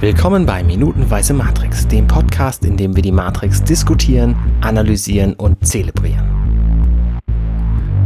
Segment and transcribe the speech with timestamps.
[0.00, 7.20] Willkommen bei Minutenweise Matrix, dem Podcast, in dem wir die Matrix diskutieren, analysieren und zelebrieren.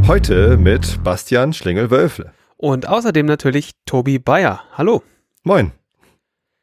[0.05, 2.33] Heute mit Bastian Schlingel-Wölfle.
[2.57, 4.61] Und außerdem natürlich Tobi Bayer.
[4.73, 5.03] Hallo.
[5.43, 5.71] Moin.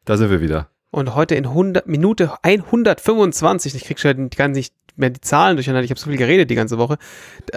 [0.04, 0.68] Da sind wir wieder.
[0.90, 5.84] Und heute in 100, Minute 125, ich krieg schon gar nicht mehr die Zahlen durcheinander,
[5.84, 6.98] ich habe so viel geredet die ganze Woche,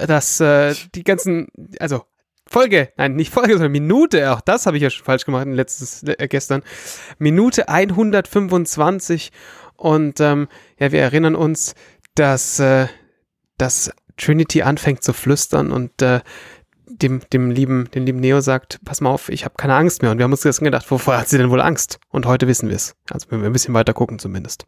[0.08, 1.50] dass äh, die ganzen,
[1.82, 2.06] also
[2.48, 6.04] Folge, nein, nicht Folge, sondern Minute, auch das habe ich ja schon falsch gemacht letztes,
[6.04, 6.62] äh, gestern.
[7.18, 9.32] Minute 125
[9.76, 10.48] und ähm,
[10.80, 11.76] ja, wir erinnern uns,
[12.14, 12.88] dass, äh,
[13.58, 16.22] dass Trinity anfängt zu flüstern und äh,
[16.88, 20.12] dem, dem lieben, dem lieben Neo sagt, pass mal auf, ich habe keine Angst mehr.
[20.12, 22.00] Und wir haben uns gestern gedacht, wovor hat sie denn wohl Angst?
[22.10, 22.96] Und heute wissen wir es.
[23.10, 24.66] Also wenn wir ein bisschen weiter gucken zumindest.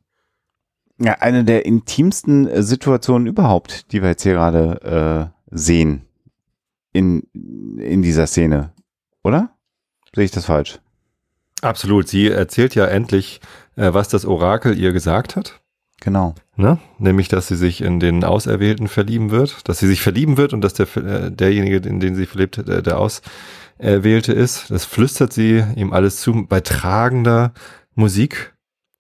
[1.00, 6.07] Ja, eine der intimsten äh, Situationen überhaupt, die wir jetzt hier gerade äh, sehen
[6.98, 7.22] in,
[7.78, 8.74] in dieser Szene,
[9.24, 9.52] oder?
[10.16, 10.80] Sehe ich das falsch?
[11.62, 12.08] Absolut.
[12.08, 13.40] Sie erzählt ja endlich,
[13.76, 15.62] äh, was das Orakel ihr gesagt hat.
[16.00, 16.36] Genau.
[16.56, 16.80] Ne?
[17.00, 20.62] Nämlich, dass sie sich in den Auserwählten verlieben wird, dass sie sich verlieben wird und
[20.62, 24.70] dass der, äh, derjenige, in den sie verliebt, der, der Auserwählte ist.
[24.70, 27.54] Das flüstert sie ihm alles zu bei tragender
[27.96, 28.54] Musik.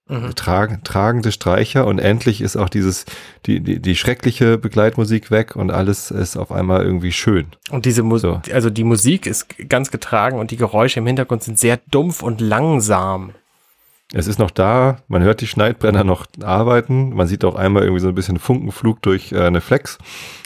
[0.09, 0.35] Mhm.
[0.35, 3.05] Trag, tragende Streicher und endlich ist auch dieses,
[3.45, 7.47] die, die, die schreckliche Begleitmusik weg und alles ist auf einmal irgendwie schön.
[7.69, 8.53] Und diese Musik, so.
[8.53, 12.39] also die Musik ist ganz getragen und die Geräusche im Hintergrund sind sehr dumpf und
[12.39, 13.33] langsam.
[14.13, 18.01] Es ist noch da, man hört die Schneidbrenner noch arbeiten, man sieht auch einmal irgendwie
[18.01, 19.97] so ein bisschen Funkenflug durch äh, eine Flex,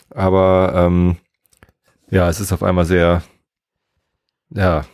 [0.09, 1.18] aber ähm,
[2.09, 3.22] ja, es ist auf einmal sehr,
[4.50, 4.86] ja,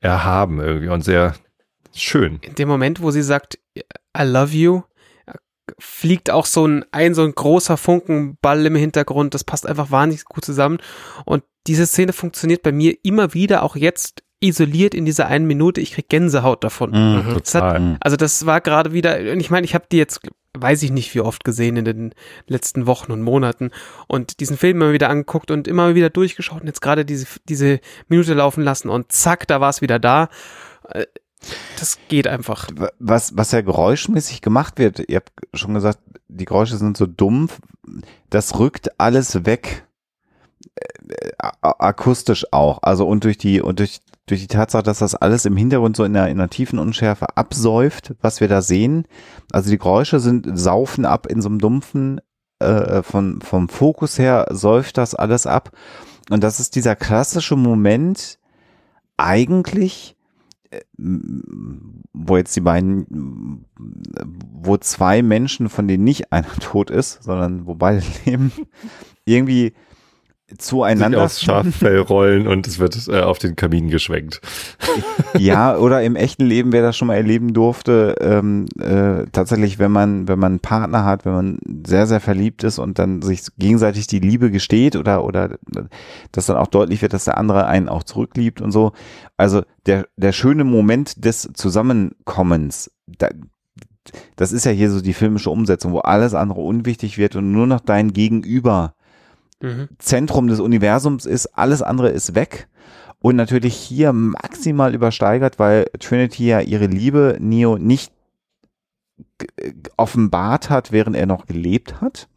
[0.00, 1.34] erhaben irgendwie und sehr
[1.94, 2.40] schön.
[2.42, 3.58] In dem Moment, wo sie sagt,
[4.18, 4.82] I love you,
[5.78, 9.34] fliegt auch so ein, ein so ein großer Funkenball im Hintergrund.
[9.34, 10.78] Das passt einfach wahnsinnig gut zusammen.
[11.24, 15.80] Und diese Szene funktioniert bei mir immer wieder, auch jetzt isoliert in dieser einen Minute.
[15.80, 16.90] Ich krieg Gänsehaut davon.
[16.90, 20.20] Mm, das hat, also das war gerade wieder, und ich meine, ich habe die jetzt,
[20.56, 22.14] weiß ich nicht wie oft gesehen in den
[22.46, 23.70] letzten Wochen und Monaten
[24.06, 27.80] und diesen Film immer wieder angeguckt und immer wieder durchgeschaut und jetzt gerade diese, diese
[28.08, 30.28] Minute laufen lassen und zack, da war es wieder da
[30.90, 31.06] äh,
[31.78, 32.68] das geht einfach.
[32.98, 35.98] Was, was ja geräuschmäßig gemacht wird, ihr habt schon gesagt,
[36.28, 37.58] die Geräusche sind so dumpf,
[38.30, 39.86] das rückt alles weg.
[40.74, 41.30] Äh,
[41.60, 42.82] akustisch auch.
[42.82, 46.04] Also und durch die, und durch, durch die Tatsache, dass das alles im Hintergrund so
[46.04, 49.06] in einer, in einer tiefen Unschärfe absäuft, was wir da sehen.
[49.52, 52.20] Also die Geräusche sind, saufen ab in so einem dumpfen,
[52.58, 55.70] äh, von, vom Fokus her säuft das alles ab.
[56.30, 58.38] Und das ist dieser klassische Moment,
[59.16, 60.15] eigentlich,
[62.12, 63.64] wo jetzt die beiden,
[64.52, 68.52] wo zwei Menschen, von denen nicht einer tot ist, sondern wo beide leben,
[69.24, 69.72] irgendwie
[70.58, 71.22] zueinander.
[71.22, 74.40] aus Schaffell rollen und es wird äh, auf den Kamin geschwenkt.
[75.36, 79.92] Ja, oder im echten Leben, wer das schon mal erleben durfte, ähm, äh, tatsächlich, wenn
[79.92, 83.42] man, wenn man einen Partner hat, wenn man sehr, sehr verliebt ist und dann sich
[83.58, 85.58] gegenseitig die Liebe gesteht oder, oder
[86.32, 88.92] dass dann auch deutlich wird, dass der andere einen auch zurückliebt und so.
[89.36, 93.28] Also der, der schöne Moment des Zusammenkommens, da,
[94.36, 97.66] das ist ja hier so die filmische Umsetzung, wo alles andere unwichtig wird und nur
[97.66, 98.94] noch dein Gegenüber
[99.60, 99.88] mhm.
[99.98, 102.68] Zentrum des Universums ist, alles andere ist weg.
[103.18, 108.12] Und natürlich hier maximal übersteigert, weil Trinity ja ihre Liebe Neo nicht
[109.96, 112.28] offenbart hat, während er noch gelebt hat,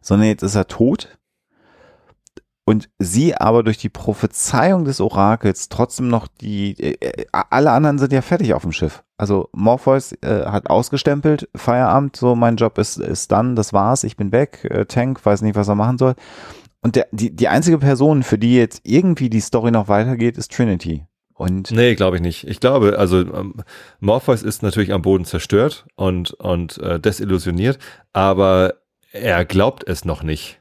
[0.00, 1.19] sondern jetzt ist er tot
[2.64, 7.98] und sie aber durch die Prophezeiung des Orakels trotzdem noch die, äh, äh, alle anderen
[7.98, 9.02] sind ja fertig auf dem Schiff.
[9.16, 14.16] Also Morpheus äh, hat ausgestempelt, Feierabend, so mein Job ist, ist dann, das war's, ich
[14.16, 16.14] bin weg, äh, Tank weiß nicht, was er machen soll.
[16.82, 20.52] Und der, die, die einzige Person, für die jetzt irgendwie die Story noch weitergeht, ist
[20.52, 21.04] Trinity.
[21.34, 22.46] Und nee, glaube ich nicht.
[22.46, 23.54] Ich glaube, also ähm,
[23.98, 27.78] Morpheus ist natürlich am Boden zerstört und, und äh, desillusioniert,
[28.12, 28.74] aber
[29.12, 30.59] er glaubt es noch nicht.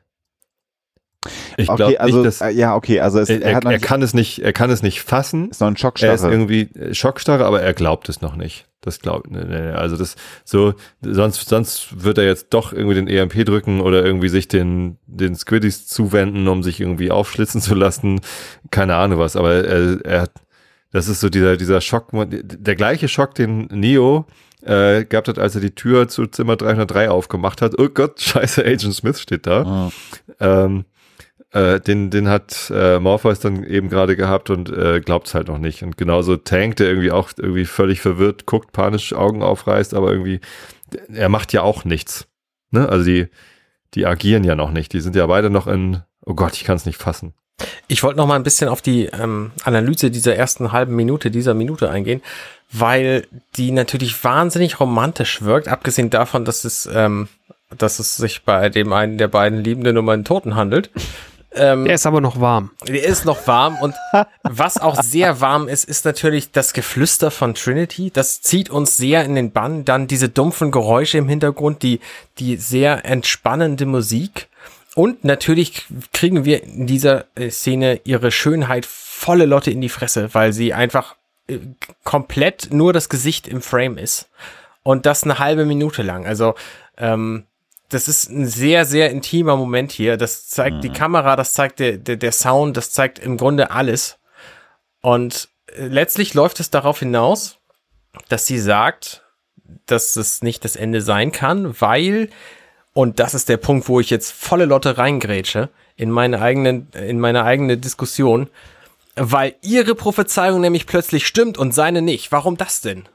[1.57, 4.01] Ich okay, glaube also, nicht, dass, äh, ja, okay, also es, er, er, er, kann
[4.01, 5.49] es nicht, er kann es nicht fassen.
[5.49, 6.13] Ist noch ein Schockstarre.
[6.13, 8.67] Er ist irgendwie äh, Schockstarre, aber er glaubt es noch nicht.
[8.81, 10.15] Das glaubt, ne, ne, also das
[10.45, 14.97] so, sonst, sonst wird er jetzt doch irgendwie den EMP drücken oder irgendwie sich den,
[15.05, 18.21] den Squiddies zuwenden, um sich irgendwie aufschlitzen zu lassen.
[18.71, 20.31] Keine Ahnung was, aber er, er hat,
[20.93, 24.25] das ist so dieser, dieser Schock, der gleiche Schock, den Neo
[24.61, 27.77] äh, gehabt hat, als er die Tür zu Zimmer 303 aufgemacht hat.
[27.77, 29.89] Oh Gott, scheiße, Agent Smith steht da.
[29.89, 29.91] Oh.
[30.39, 30.85] Ähm,
[31.51, 35.47] äh, den, den hat äh, Morpheus dann eben gerade gehabt und äh, glaubt es halt
[35.47, 35.83] noch nicht.
[35.83, 40.41] Und genauso Tank, der irgendwie auch irgendwie völlig verwirrt guckt, panisch Augen aufreißt, aber irgendwie,
[41.11, 42.27] er macht ja auch nichts.
[42.71, 42.87] Ne?
[42.87, 43.27] Also die,
[43.95, 44.93] die agieren ja noch nicht.
[44.93, 47.33] Die sind ja beide noch in, oh Gott, ich kann es nicht fassen.
[47.87, 51.53] Ich wollte noch mal ein bisschen auf die ähm, Analyse dieser ersten halben Minute, dieser
[51.53, 52.21] Minute eingehen,
[52.71, 53.25] weil
[53.57, 57.27] die natürlich wahnsinnig romantisch wirkt, abgesehen davon, dass es, ähm,
[57.75, 60.91] dass es sich bei dem einen der beiden Liebenden um einen Toten handelt.
[61.51, 62.71] Ähm, Der ist aber noch warm.
[62.87, 63.95] Der ist noch warm und
[64.43, 68.11] was auch sehr warm ist, ist natürlich das Geflüster von Trinity.
[68.11, 69.83] Das zieht uns sehr in den Bann.
[69.83, 72.01] Dann diese dumpfen Geräusche im Hintergrund, die,
[72.37, 74.47] die sehr entspannende Musik.
[74.95, 80.33] Und natürlich kriegen wir in dieser äh, Szene ihre Schönheit volle Lotte in die Fresse,
[80.33, 81.15] weil sie einfach
[81.47, 81.57] äh,
[82.03, 84.29] komplett nur das Gesicht im Frame ist.
[84.83, 86.25] Und das eine halbe Minute lang.
[86.25, 86.55] Also,
[86.97, 87.45] ähm,
[87.89, 90.15] das ist ein sehr, sehr intimer Moment hier.
[90.15, 90.81] Das zeigt mhm.
[90.81, 94.19] die Kamera, das zeigt der, der, der Sound, das zeigt im Grunde alles.
[95.01, 97.57] Und äh, letztlich läuft es darauf hinaus,
[98.29, 99.23] dass sie sagt,
[99.87, 102.29] dass es nicht das Ende sein kann, weil,
[102.93, 107.19] und das ist der Punkt, wo ich jetzt volle Lotte reingrätsche, in meine eigenen, in
[107.19, 108.49] meine eigene Diskussion,
[109.15, 112.31] weil ihre Prophezeiung nämlich plötzlich stimmt und seine nicht.
[112.31, 113.09] Warum das denn?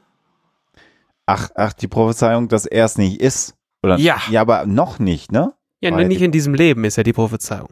[1.25, 3.54] Ach, ach, die Prophezeiung, dass er es nicht ist.
[3.83, 4.21] Oder, ja.
[4.29, 5.53] Ja, aber noch nicht, ne?
[5.81, 7.69] Ja, Weil nicht in diesem Leben ist ja die Prophezeiung.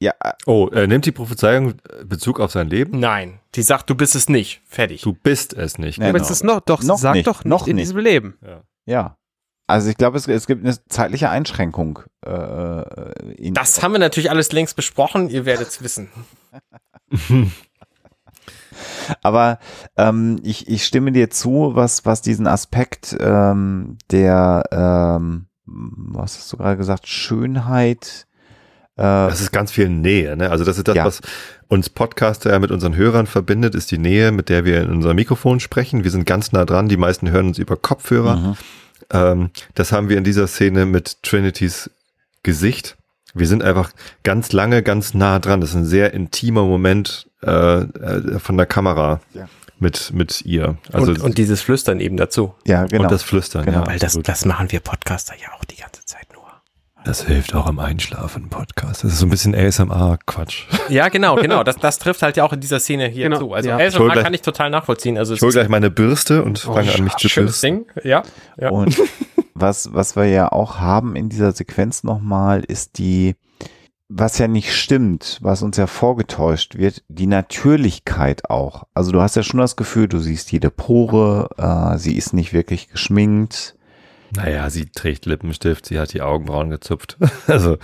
[0.00, 0.14] Ja.
[0.20, 1.74] Äh, oh, er nimmt die Prophezeiung
[2.04, 3.00] Bezug auf sein Leben?
[3.00, 4.62] Nein, die sagt, du bist es nicht.
[4.66, 5.02] Fertig.
[5.02, 5.98] Du bist es nicht.
[5.98, 6.32] Ja, du bist genau.
[6.32, 7.86] es noch, doch, noch sag nicht, doch nicht noch in nicht.
[7.86, 8.38] diesem Leben.
[8.42, 8.62] Ja.
[8.86, 9.16] ja.
[9.66, 12.00] Also ich glaube, es, es, gibt eine zeitliche Einschränkung.
[12.26, 12.82] Äh,
[13.52, 16.08] das haben wir natürlich alles längst besprochen, ihr werdet es wissen.
[19.22, 19.58] Aber
[19.96, 26.52] ähm, ich, ich stimme dir zu, was, was diesen Aspekt ähm, der, ähm, was hast
[26.52, 28.26] du gerade gesagt, Schönheit.
[28.96, 30.50] Äh, das ist ganz viel Nähe, ne?
[30.50, 31.04] Also das ist das, ja.
[31.04, 31.20] was
[31.68, 35.60] uns Podcaster mit unseren Hörern verbindet, ist die Nähe, mit der wir in unser Mikrofon
[35.60, 36.04] sprechen.
[36.04, 38.36] Wir sind ganz nah dran, die meisten hören uns über Kopfhörer.
[38.36, 38.56] Mhm.
[39.12, 41.90] Ähm, das haben wir in dieser Szene mit Trinities
[42.42, 42.96] Gesicht.
[43.34, 43.92] Wir sind einfach
[44.24, 45.60] ganz lange, ganz nah dran.
[45.60, 49.48] Das ist ein sehr intimer Moment äh, äh, von der Kamera ja.
[49.78, 50.76] mit, mit ihr.
[50.92, 52.54] Also und, und, dieses Flüstern eben dazu.
[52.66, 53.04] Ja, genau.
[53.04, 53.80] Und das Flüstern, genau.
[53.80, 53.86] ja.
[53.86, 56.40] Weil das, das machen wir Podcaster ja auch die ganze Zeit nur.
[57.04, 59.04] Das hilft auch im Einschlafen Podcast.
[59.04, 60.66] Das ist so ein bisschen ASMR-Quatsch.
[60.90, 61.64] Ja, genau, genau.
[61.64, 63.38] Das, das trifft halt ja auch in dieser Szene hier genau.
[63.38, 63.54] zu.
[63.54, 63.78] Also ja.
[63.78, 65.16] ASMR gleich, kann ich total nachvollziehen.
[65.16, 67.66] Also ich hole gleich meine Bürste und oh, fange an, mich zu bürsten.
[67.66, 67.86] Ding.
[68.04, 68.22] Ja,
[68.58, 68.68] ja.
[68.68, 69.00] Und
[69.54, 73.34] was, was wir ja auch haben in dieser Sequenz nochmal, ist die,
[74.12, 78.82] was ja nicht stimmt, was uns ja vorgetäuscht wird, die Natürlichkeit auch.
[78.92, 82.52] Also du hast ja schon das Gefühl, du siehst jede Pore, äh, sie ist nicht
[82.52, 83.76] wirklich geschminkt.
[84.34, 87.18] Naja, sie trägt Lippenstift, sie hat die Augenbrauen gezupft.
[87.46, 87.78] also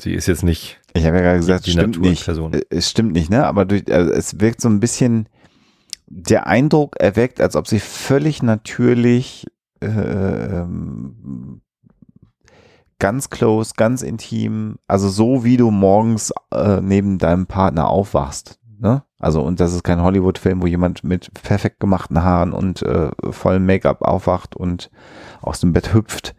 [0.00, 0.80] sie ist jetzt nicht.
[0.94, 2.26] Ich habe ja gerade gesagt, die stimmt nicht.
[2.26, 3.46] Äh, es stimmt nicht, ne?
[3.46, 5.28] Aber durch, also es wirkt so ein bisschen
[6.06, 9.46] der Eindruck erweckt, als ob sie völlig natürlich
[9.80, 11.60] äh, ähm,
[12.98, 18.58] ganz close, ganz intim, also so wie du morgens äh, neben deinem Partner aufwachst.
[18.78, 19.02] Ne?
[19.18, 23.66] Also, und das ist kein Hollywood-Film, wo jemand mit perfekt gemachten Haaren und äh, vollem
[23.66, 24.90] Make-up aufwacht und
[25.40, 26.34] aus dem Bett hüpft,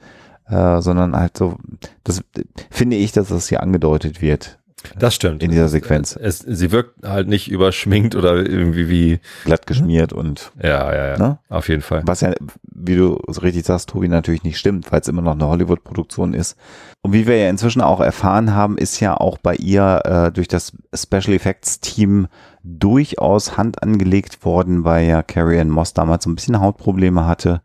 [0.47, 1.57] äh, sondern halt so,
[2.03, 2.23] das
[2.69, 4.59] finde ich, dass das hier angedeutet wird.
[4.97, 5.43] Das stimmt.
[5.43, 6.17] In dieser Sequenz.
[6.19, 11.17] Es, sie wirkt halt nicht überschminkt oder irgendwie wie glatt geschmiert und ja, ja, ja.
[11.17, 11.39] Ne?
[11.49, 12.01] Auf jeden Fall.
[12.05, 12.33] Was ja,
[12.63, 16.33] wie du so richtig sagst, Tobi, natürlich nicht stimmt, weil es immer noch eine Hollywood-Produktion
[16.33, 16.55] ist.
[17.01, 20.47] Und wie wir ja inzwischen auch erfahren haben, ist ja auch bei ihr äh, durch
[20.47, 22.27] das Special Effects Team
[22.63, 27.61] durchaus Hand angelegt worden, weil ja Carrie Ann Moss damals so ein bisschen Hautprobleme hatte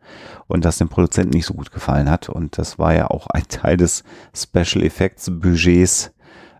[0.46, 2.28] und das dem Produzenten nicht so gut gefallen hat.
[2.28, 6.13] Und das war ja auch ein Teil des Special Effects Budgets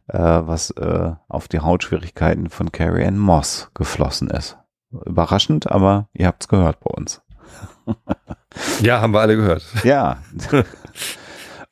[0.09, 4.59] äh, was äh, auf die Hautschwierigkeiten von Carrie Ann Moss geflossen ist.
[4.91, 7.23] Überraschend, aber ihr habt es gehört bei uns.
[8.81, 9.65] ja, haben wir alle gehört.
[9.85, 10.23] Ja.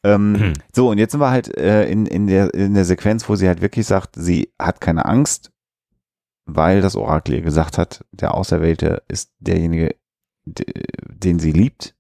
[0.03, 3.37] ähm, so, und jetzt sind wir halt äh, in, in, der, in der Sequenz, wo
[3.37, 5.53] sie halt wirklich sagt, sie hat keine Angst,
[6.47, 9.95] weil das Orakel ihr gesagt hat, der Auserwählte ist derjenige,
[10.45, 11.95] den sie liebt.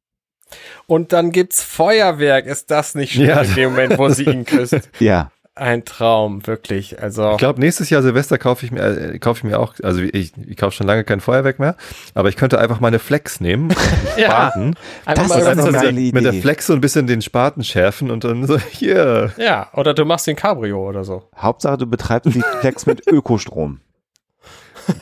[0.86, 2.44] Und dann gibt's Feuerwerk.
[2.46, 3.40] Ist das nicht schön ja.
[3.42, 4.90] in dem Moment, wo sie ihn küsst?
[4.98, 7.02] ja ein Traum, wirklich.
[7.02, 10.00] Also ich glaube, nächstes Jahr Silvester kaufe ich mir, äh, kaufe ich mir auch, also
[10.00, 11.76] ich, ich kaufe schon lange kein Feuerwerk mehr,
[12.14, 13.70] aber ich könnte einfach meine Flex nehmen,
[14.18, 14.74] Spaten,
[15.06, 16.12] ja, das ist eine geile Idee.
[16.12, 19.32] mit der Flex so ein bisschen den Spaten schärfen und dann so hier.
[19.36, 21.28] Ja, oder du machst den Cabrio oder so.
[21.36, 23.80] Hauptsache, du betreibst die Flex mit Ökostrom.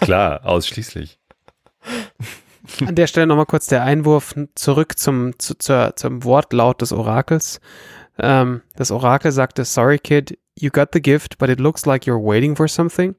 [0.00, 1.18] Klar, ausschließlich.
[2.86, 7.60] An der Stelle nochmal kurz der Einwurf zurück zum, zu, zur, zum Wortlaut des Orakels.
[8.22, 12.22] Ähm, das Orakel sagte, sorry kid, you got the gift, but it looks like you're
[12.22, 13.14] waiting for something.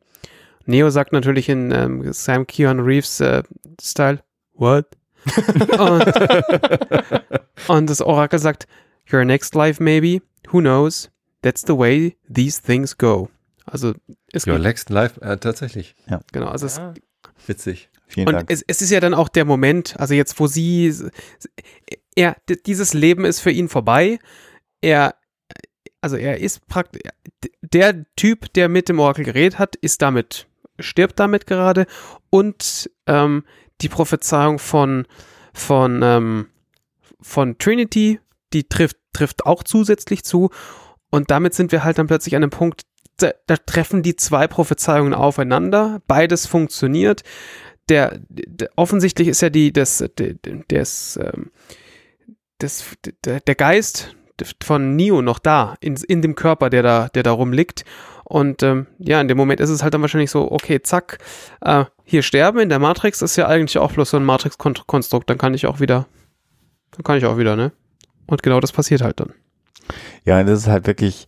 [0.65, 3.43] Neo sagt natürlich in ähm, Sam Keon Reeves äh,
[3.81, 4.19] Style,
[4.53, 4.85] what?
[5.77, 6.13] und,
[7.67, 8.67] und das Orakel sagt,
[9.11, 11.09] your next life maybe, who knows,
[11.41, 13.29] that's the way these things go.
[13.65, 13.93] Also
[14.33, 15.95] es Ja, gibt, Lexington Live, äh, tatsächlich.
[16.31, 16.93] genau, also es, Ja.
[17.47, 17.89] Witzig.
[18.07, 18.51] Vielen und Dank.
[18.51, 20.93] es, es ist ja dann auch der Moment, also jetzt, wo sie,
[22.15, 24.19] er, dieses Leben ist für ihn vorbei.
[24.81, 25.15] Er,
[26.01, 27.01] also er ist praktisch,
[27.61, 30.47] der Typ, der mit dem Orakel geredet hat, ist damit,
[30.79, 31.85] stirbt damit gerade.
[32.29, 33.43] Und ähm,
[33.81, 35.07] die Prophezeiung von,
[35.53, 36.47] von, ähm,
[37.21, 38.19] von Trinity,
[38.53, 40.49] die trifft, trifft auch zusätzlich zu.
[41.09, 42.83] Und damit sind wir halt dann plötzlich an einem Punkt,
[43.17, 47.23] da, da treffen die zwei Prophezeiungen aufeinander, beides funktioniert.
[47.89, 51.51] Der, der offensichtlich ist ja die das des, ähm,
[52.61, 52.85] des,
[53.25, 54.15] der, der Geist
[54.63, 57.85] von Neo noch da in, in dem Körper, der da der da rumliegt
[58.31, 61.17] und ähm, ja, in dem Moment ist es halt dann wahrscheinlich so, okay, zack,
[61.59, 65.37] äh, hier sterben in der Matrix ist ja eigentlich auch bloß so ein Matrix-Konstrukt, dann
[65.37, 66.05] kann ich auch wieder,
[66.91, 67.73] dann kann ich auch wieder, ne?
[68.27, 69.33] Und genau das passiert halt dann.
[70.23, 71.27] Ja, das ist halt wirklich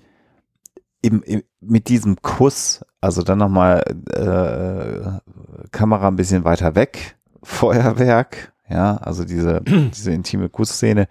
[1.02, 8.54] im, im, mit diesem Kuss, also dann nochmal äh, Kamera ein bisschen weiter weg, Feuerwerk,
[8.70, 11.10] ja, also diese, diese intime Kussszene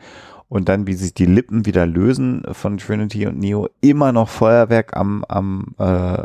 [0.52, 4.94] und dann, wie sich die Lippen wieder lösen von Trinity und Neo, immer noch Feuerwerk
[4.94, 6.22] am, am äh,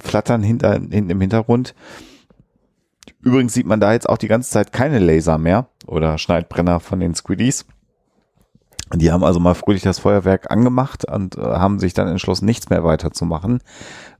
[0.00, 1.74] Flattern hinter, hinten im Hintergrund.
[3.22, 7.00] Übrigens sieht man da jetzt auch die ganze Zeit keine Laser mehr oder Schneidbrenner von
[7.00, 7.64] den Squiddies.
[8.92, 12.68] Die haben also mal fröhlich das Feuerwerk angemacht und äh, haben sich dann entschlossen, nichts
[12.68, 13.60] mehr weiterzumachen,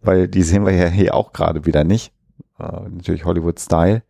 [0.00, 2.14] weil die sehen wir ja hier auch gerade wieder nicht.
[2.58, 4.04] Äh, natürlich Hollywood-Style.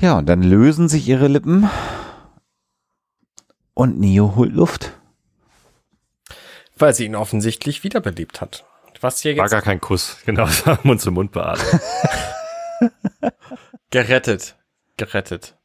[0.00, 1.68] Ja, und dann lösen sich ihre Lippen
[3.78, 4.92] und Neo holt Luft.
[6.76, 8.64] Weil sie ihn offensichtlich wiederbelebt hat.
[9.00, 10.16] Was hier War jetzt gar kein Kuss.
[10.26, 10.48] Genau,
[10.82, 11.80] Mund zu Mund beatmet.
[13.90, 14.56] gerettet.
[14.96, 15.56] Gerettet.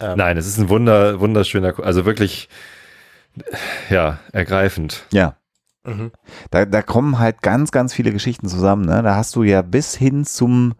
[0.00, 1.84] Ähm, Nein, es ist ein wunder, wunderschöner, Kuss.
[1.86, 2.48] also wirklich,
[3.88, 5.04] ja, ergreifend.
[5.10, 5.36] Ja,
[5.86, 6.12] Mhm.
[6.50, 8.84] da, da kommen halt ganz, ganz viele Geschichten zusammen.
[8.86, 9.02] Ne?
[9.02, 10.74] Da hast du ja bis hin zum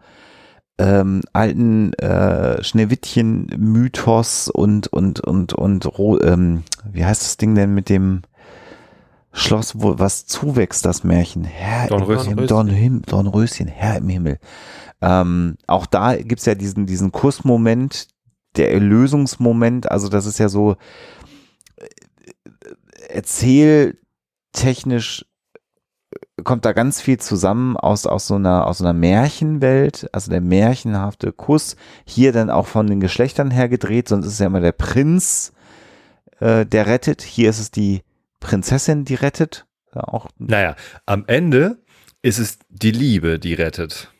[0.77, 5.89] ähm, alten äh, Schneewittchen-Mythos und und und und
[6.23, 8.23] ähm, wie heißt das Ding denn mit dem
[9.31, 11.43] Schloss, wo was zuwächst, das Märchen?
[11.43, 12.37] Herr Dornröschen.
[12.37, 14.39] im Dornhim, Dornröschen, Herr im Himmel.
[15.01, 18.07] Ähm, auch da gibt's ja diesen diesen Kussmoment,
[18.55, 19.91] der Erlösungsmoment.
[19.91, 20.77] Also das ist ja so
[21.77, 21.87] äh,
[23.09, 25.25] erzähltechnisch
[26.43, 30.41] kommt da ganz viel zusammen aus, aus so einer, aus so einer Märchenwelt, also der
[30.41, 34.59] märchenhafte Kuss, hier dann auch von den Geschlechtern her gedreht, sonst ist es ja immer
[34.59, 35.53] der Prinz,
[36.39, 38.01] äh, der rettet, hier ist es die
[38.41, 40.75] Prinzessin, die rettet, ja, auch, Naja,
[41.05, 41.77] am Ende
[42.21, 44.11] ist es die Liebe, die rettet.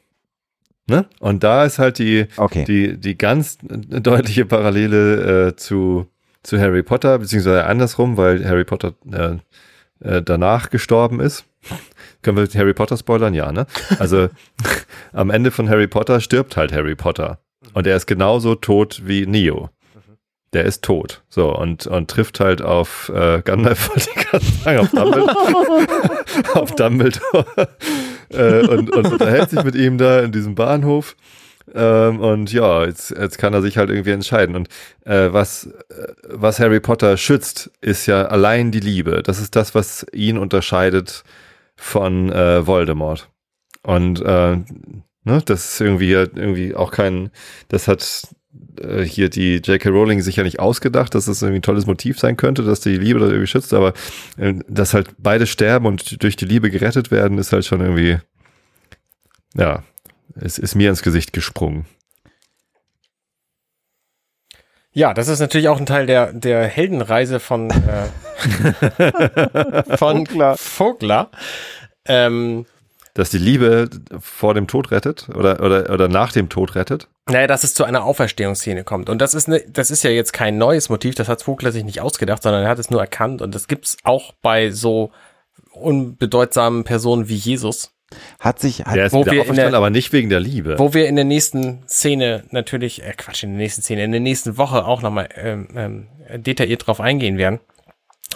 [0.88, 1.08] Ne?
[1.20, 6.08] Und da ist halt die, okay, die, die ganz deutliche Parallele äh, zu,
[6.44, 9.38] zu Harry Potter, beziehungsweise andersrum, weil Harry Potter äh,
[10.00, 11.46] äh, danach gestorben ist.
[12.26, 13.36] Können wir Harry Potter spoilern?
[13.36, 13.68] Ja, ne?
[14.00, 14.30] Also
[15.14, 17.38] am Ende von Harry Potter stirbt halt Harry Potter.
[17.76, 19.70] Und er ist genauso tot wie Neo.
[20.52, 21.22] Der ist tot.
[21.30, 25.88] So, und, und trifft halt auf äh, Gandalf, wollte ich gerade sagen, auf Dumbledore.
[26.56, 27.70] auf Dumbledore.
[28.30, 31.16] äh, und, und unterhält sich mit ihm da in diesem Bahnhof.
[31.76, 34.56] Ähm, und ja, jetzt, jetzt kann er sich halt irgendwie entscheiden.
[34.56, 34.70] Und
[35.06, 39.22] äh, was, äh, was Harry Potter schützt, ist ja allein die Liebe.
[39.22, 41.24] Das ist das, was ihn unterscheidet
[41.76, 43.30] von äh, Voldemort.
[43.84, 44.58] Und äh,
[45.24, 47.30] ne, das ist irgendwie irgendwie auch kein,
[47.68, 48.28] das hat
[48.80, 49.90] äh, hier die J.K.
[49.90, 52.98] Rowling sich ja nicht ausgedacht, dass das irgendwie ein tolles Motiv sein könnte, dass die
[52.98, 53.94] Liebe da irgendwie schützt, aber
[54.38, 58.18] äh, dass halt beide sterben und durch die Liebe gerettet werden, ist halt schon irgendwie,
[59.56, 59.84] ja,
[60.36, 61.86] es ist mir ins Gesicht gesprungen.
[64.98, 68.08] Ja, das ist natürlich auch ein Teil der, der Heldenreise von, äh,
[69.98, 70.56] von Vogler.
[70.56, 71.30] Vogler.
[72.06, 72.66] Ähm,
[73.14, 73.90] Dass die Liebe
[74.22, 77.10] vor dem Tod rettet oder, oder, oder nach dem Tod rettet.
[77.30, 79.10] naja, dass es zu einer Auferstehungsszene kommt.
[79.10, 81.84] Und das ist, ne, das ist ja jetzt kein neues Motiv, das hat Vogler sich
[81.84, 83.42] nicht ausgedacht, sondern er hat es nur erkannt.
[83.42, 85.12] Und das gibt's auch bei so
[85.74, 87.92] unbedeutsamen Personen wie Jesus.
[88.40, 90.78] Hat sich, hat, Der ist wo wir in der- aber nicht wegen der Liebe.
[90.80, 94.22] Wo wir in der nächsten Szene natürlich, äh Quatsch, in der nächsten Szene, in der
[94.22, 96.08] nächsten Woche auch nochmal ähm, ähm,
[96.38, 97.60] detailliert drauf eingehen werden.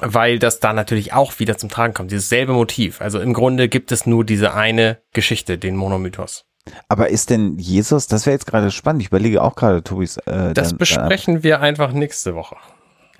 [0.01, 3.01] Weil das da natürlich auch wieder zum Tragen kommt, dieses selbe Motiv.
[3.01, 6.45] Also im Grunde gibt es nur diese eine Geschichte, den Monomythos.
[6.87, 10.53] aber ist denn Jesus, das wäre jetzt gerade spannend, ich überlege auch gerade, Tobis, äh,
[10.53, 12.55] Das dann- besprechen wir einfach nächste Woche.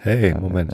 [0.01, 0.73] Hey, Moment.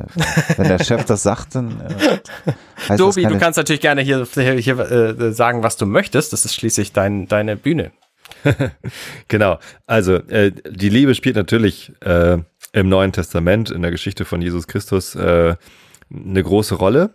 [0.58, 2.51] Wenn der Chef das sagt, dann äh,
[2.89, 6.32] heißt Dobi, das du kannst natürlich gerne hier, hier, hier äh, sagen, was du möchtest.
[6.32, 7.91] Das ist schließlich dein, deine Bühne.
[9.27, 9.60] Genau.
[9.88, 12.38] Also äh, die Liebe spielt natürlich äh,
[12.74, 15.55] im Neuen Testament in der Geschichte von Jesus Christus äh,
[16.13, 17.12] eine große Rolle.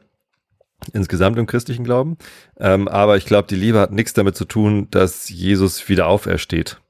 [0.93, 2.17] insgesamt im christlichen Glauben.
[2.59, 6.81] Ähm, aber ich glaube, die Liebe hat nichts damit zu tun, dass Jesus wieder aufersteht.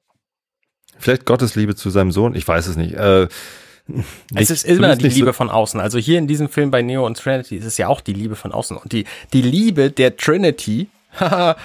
[0.99, 2.95] Vielleicht Gottes Liebe zu seinem Sohn, ich weiß es nicht.
[2.95, 3.29] Äh,
[4.35, 5.81] es ist immer die Liebe so von außen.
[5.81, 8.37] Also hier in diesem Film bei Neo und Trinity ist es ja auch die Liebe
[8.37, 8.77] von außen.
[8.77, 10.89] Und die, die Liebe der Trinity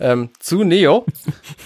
[0.00, 1.04] ähm, zu Neo,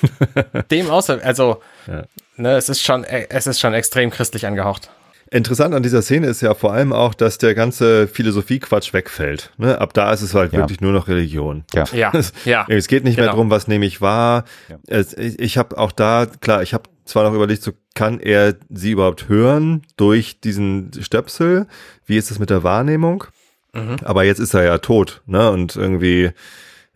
[0.71, 2.05] dem außer, also ja.
[2.37, 4.91] ne, es ist schon, es ist schon extrem christlich angehaucht.
[5.31, 9.51] Interessant an dieser Szene ist ja vor allem auch, dass der ganze Philosophie-Quatsch wegfällt.
[9.57, 9.81] Ne?
[9.81, 10.61] Ab da ist es halt ja.
[10.61, 11.65] wirklich nur noch Religion.
[11.75, 12.13] Ja, ja.
[12.45, 12.65] ja.
[12.69, 13.27] Es geht nicht genau.
[13.27, 14.45] mehr darum, was nehme ich wahr.
[14.69, 14.79] Ja.
[14.87, 18.55] Es, ich ich habe auch da, klar, ich habe zwar noch überlegt, so kann er
[18.71, 21.67] sie überhaupt hören durch diesen Stöpsel?
[22.05, 23.25] Wie ist es mit der Wahrnehmung?
[23.73, 23.97] Mhm.
[24.05, 25.51] Aber jetzt ist er ja tot, ne?
[25.51, 26.31] Und irgendwie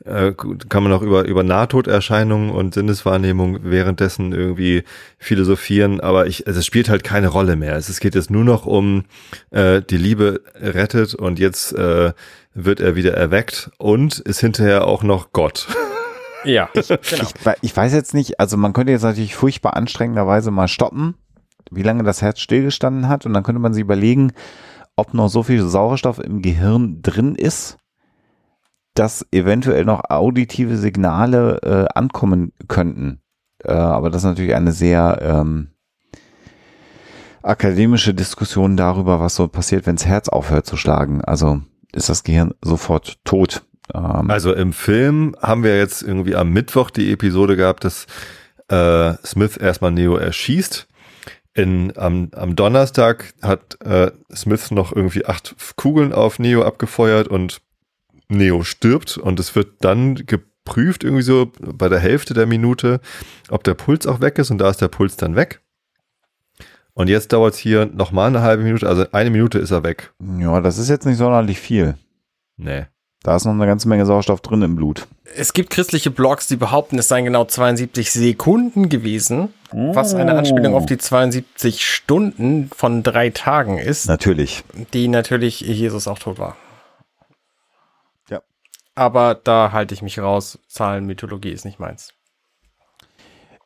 [0.04, 0.32] äh,
[0.68, 4.84] kann man auch über, über Nahtoderscheinungen und Sinneswahrnehmung währenddessen irgendwie
[5.18, 7.76] philosophieren, aber ich, also es spielt halt keine Rolle mehr.
[7.76, 9.04] Es geht jetzt nur noch um
[9.50, 12.12] äh, die Liebe rettet und jetzt äh,
[12.54, 15.66] wird er wieder erweckt und ist hinterher auch noch Gott.
[16.44, 16.92] Ja, genau.
[17.02, 21.14] Ich, ich weiß jetzt nicht, also man könnte jetzt natürlich furchtbar anstrengenderweise mal stoppen,
[21.70, 24.32] wie lange das Herz stillgestanden hat und dann könnte man sich überlegen,
[24.96, 27.78] ob noch so viel Sauerstoff im Gehirn drin ist,
[28.94, 33.20] dass eventuell noch auditive Signale äh, ankommen könnten.
[33.64, 35.70] Äh, aber das ist natürlich eine sehr ähm,
[37.42, 41.22] akademische Diskussion darüber, was so passiert, wenn das Herz aufhört zu schlagen.
[41.22, 41.60] Also
[41.92, 43.62] ist das Gehirn sofort tot.
[43.94, 48.06] Ähm, also im Film haben wir jetzt irgendwie am Mittwoch die Episode gehabt, dass
[48.68, 50.86] äh, Smith erstmal Neo erschießt.
[51.54, 57.60] In, am, am Donnerstag hat äh, Smith noch irgendwie acht Kugeln auf Neo abgefeuert und
[58.28, 63.00] Neo stirbt und es wird dann geprüft irgendwie so bei der Hälfte der Minute,
[63.48, 65.60] ob der Puls auch weg ist und da ist der Puls dann weg.
[66.94, 70.12] Und jetzt dauert es hier nochmal eine halbe Minute, also eine Minute ist er weg.
[70.38, 71.96] Ja, das ist jetzt nicht sonderlich viel.
[72.56, 72.86] Nee.
[73.22, 75.06] Da ist noch eine ganze Menge Sauerstoff drin im Blut.
[75.36, 79.94] Es gibt christliche Blogs, die behaupten, es seien genau 72 Sekunden gewesen, oh.
[79.94, 84.06] was eine Anspielung auf die 72 Stunden von drei Tagen ist.
[84.06, 84.64] Natürlich.
[84.94, 86.56] Die natürlich Jesus auch tot war.
[88.30, 88.40] Ja.
[88.94, 90.58] Aber da halte ich mich raus.
[90.68, 92.14] Zahlenmythologie ist nicht meins.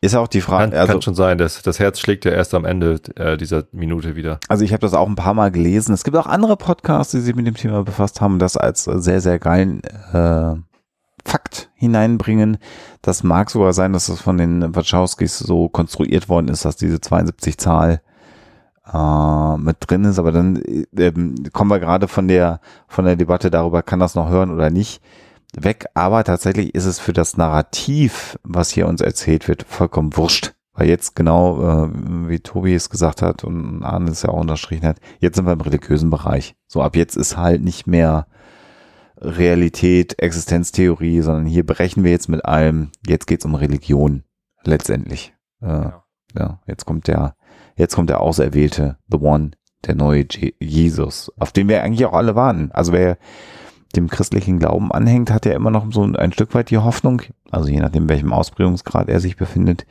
[0.04, 0.72] Ist auch die Frage.
[0.72, 3.64] Kann, also, kann schon sein, dass das Herz schlägt ja erst am Ende äh, dieser
[3.72, 4.38] Minute wieder.
[4.48, 5.94] Also ich habe das auch ein paar Mal gelesen.
[5.94, 9.22] Es gibt auch andere Podcasts, die sich mit dem Thema befasst haben, das als sehr,
[9.22, 10.56] sehr geilen äh,
[11.24, 12.58] Fakt hineinbringen.
[13.00, 17.00] Das mag sogar sein, dass das von den Wachowskis so konstruiert worden ist, dass diese
[17.00, 18.02] 72 Zahl
[18.92, 20.18] äh, mit drin ist.
[20.18, 21.12] Aber dann äh,
[21.54, 25.00] kommen wir gerade von der von der Debatte darüber, kann das noch hören oder nicht
[25.62, 30.54] weg, aber tatsächlich ist es für das Narrativ, was hier uns erzählt wird, vollkommen wurscht.
[30.74, 31.88] Weil jetzt genau, äh,
[32.28, 35.52] wie Tobi es gesagt hat und Arne es ja auch unterstrichen hat, jetzt sind wir
[35.52, 36.56] im religiösen Bereich.
[36.66, 38.26] So ab jetzt ist halt nicht mehr
[39.18, 44.24] Realität, Existenztheorie, sondern hier brechen wir jetzt mit allem, jetzt geht's um Religion,
[44.64, 45.32] letztendlich.
[45.62, 46.04] Äh, ja.
[46.36, 47.36] ja, jetzt kommt der,
[47.76, 49.52] jetzt kommt der Auserwählte, The One,
[49.86, 52.70] der neue Je Jesus, auf den wir eigentlich auch alle warten.
[52.72, 53.16] Also wer
[53.96, 57.68] dem christlichen Glauben anhängt, hat er immer noch so ein Stück weit die Hoffnung, also
[57.68, 59.87] je nachdem, welchem Ausprägungsgrad er sich befindet,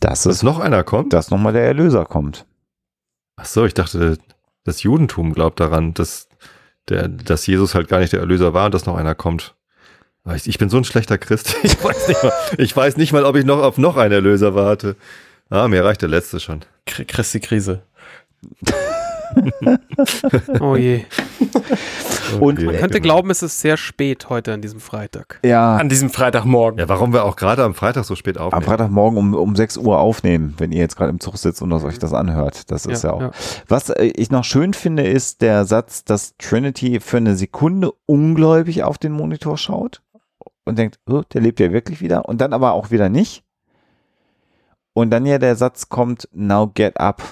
[0.00, 2.46] dass, dass es noch einer kommt, dass nochmal der Erlöser kommt.
[3.36, 4.18] Ach so, ich dachte,
[4.64, 6.28] das Judentum glaubt daran, dass
[6.88, 9.54] der, dass Jesus halt gar nicht der Erlöser war und dass noch einer kommt.
[10.44, 11.56] Ich bin so ein schlechter Christ.
[11.62, 14.54] Ich weiß nicht mal, ich weiß nicht mal ob ich noch auf noch einen Erlöser
[14.54, 14.96] warte.
[15.50, 16.60] Ah, mir reicht der letzte schon.
[16.86, 17.82] Christi Krise.
[20.60, 21.04] oh je.
[22.40, 25.40] Und man könnte glauben, es ist sehr spät heute an diesem Freitag.
[25.44, 25.76] Ja.
[25.76, 26.78] An diesem Freitagmorgen.
[26.78, 28.62] Ja, warum wir auch gerade am Freitag so spät aufnehmen.
[28.62, 31.72] Am Freitagmorgen um, um 6 Uhr aufnehmen, wenn ihr jetzt gerade im Zug sitzt und
[31.72, 32.70] euch das anhört.
[32.70, 33.20] Das ist ja, ja auch.
[33.20, 33.30] Ja.
[33.68, 38.82] Was äh, ich noch schön finde, ist der Satz, dass Trinity für eine Sekunde ungläubig
[38.82, 40.02] auf den Monitor schaut
[40.64, 43.44] und denkt, oh, der lebt ja wirklich wieder und dann aber auch wieder nicht.
[44.94, 47.22] Und dann ja der Satz kommt, now get up.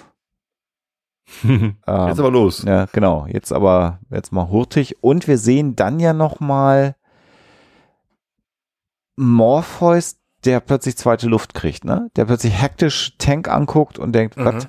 [1.44, 2.62] ähm, jetzt aber los.
[2.64, 3.26] Ja, genau.
[3.28, 5.02] Jetzt aber, jetzt mal hurtig.
[5.02, 6.96] Und wir sehen dann ja noch mal
[9.16, 12.10] Morpheus, der plötzlich zweite Luft kriegt, ne?
[12.16, 14.44] Der plötzlich hektisch Tank anguckt und denkt, mhm.
[14.44, 14.68] was?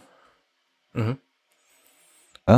[0.93, 1.17] Mhm.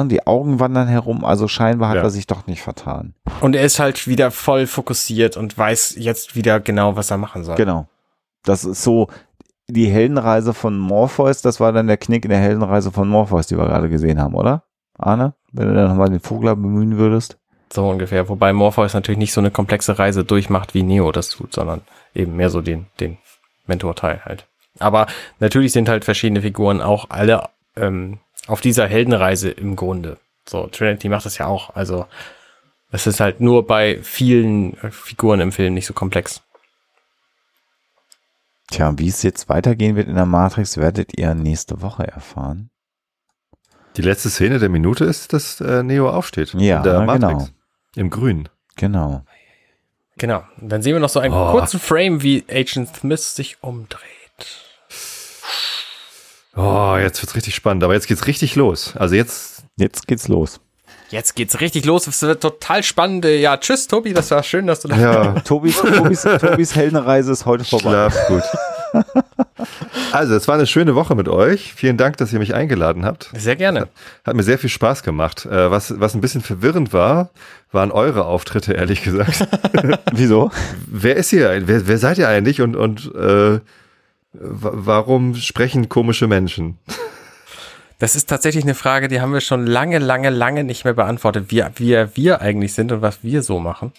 [0.09, 2.01] Die Augen wandern herum, also scheinbar hat ja.
[2.01, 3.13] er sich doch nicht vertan.
[3.41, 7.43] Und er ist halt wieder voll fokussiert und weiß jetzt wieder genau, was er machen
[7.43, 7.55] soll.
[7.55, 7.87] Genau.
[8.43, 9.09] Das ist so,
[9.67, 13.57] die Heldenreise von Morpheus, das war dann der Knick in der Heldenreise von Morpheus, die
[13.57, 14.63] wir gerade gesehen haben, oder?
[14.97, 17.37] Arne, wenn du dann nochmal den Vogler bemühen würdest.
[17.73, 21.53] So ungefähr, wobei Morpheus natürlich nicht so eine komplexe Reise durchmacht, wie Neo das tut,
[21.53, 21.81] sondern
[22.13, 23.17] eben mehr so den, den
[23.67, 24.45] Mentor-Teil halt.
[24.79, 25.07] Aber
[25.39, 30.17] natürlich sind halt verschiedene Figuren auch alle ähm, auf dieser Heldenreise im Grunde.
[30.47, 31.75] So, Trinity macht das ja auch.
[31.75, 32.05] Also
[32.91, 36.41] Es ist halt nur bei vielen äh, Figuren im Film nicht so komplex.
[38.71, 42.69] Tja, wie es jetzt weitergehen wird in der Matrix, werdet ihr nächste Woche erfahren.
[43.97, 46.53] Die letzte Szene der Minute ist, dass äh, Neo aufsteht.
[46.55, 47.45] Ja, in der na, Matrix.
[47.45, 47.47] genau.
[47.95, 48.49] Im Grün.
[48.75, 49.23] Genau.
[50.17, 50.43] Genau.
[50.59, 51.51] Und dann sehen wir noch so einen Oh.
[51.51, 54.01] kurzen Frame, wie Agent Smith sich umdreht.
[56.55, 57.83] Oh, jetzt wird's richtig spannend.
[57.83, 58.95] Aber jetzt geht's richtig los.
[58.95, 60.61] Also jetzt, Jetzt geht's los.
[61.11, 62.07] Jetzt geht's richtig los.
[62.07, 63.25] Es wird total spannend.
[63.25, 64.13] Ja, tschüss, Tobi.
[64.13, 67.89] Das war schön, dass du da ja, Tobis, Tobis, Tobis Heldenreise ist heute vorbei.
[68.09, 68.43] schlaf gut.
[70.11, 71.73] Also, es war eine schöne Woche mit euch.
[71.75, 73.29] Vielen Dank, dass ihr mich eingeladen habt.
[73.35, 73.87] Sehr gerne.
[74.23, 75.45] Hat mir sehr viel Spaß gemacht.
[75.45, 77.29] Äh, was, was ein bisschen verwirrend war,
[77.71, 79.47] waren eure Auftritte, ehrlich gesagt.
[80.13, 80.51] Wieso?
[80.87, 81.67] wer ist ihr?
[81.67, 83.59] Wer, wer seid ihr eigentlich und, und äh,
[84.33, 86.77] wa- warum sprechen komische Menschen?
[87.99, 91.45] Das ist tatsächlich eine Frage, die haben wir schon lange, lange, lange nicht mehr beantwortet,
[91.49, 93.93] wie, wie wir eigentlich sind und was wir so machen.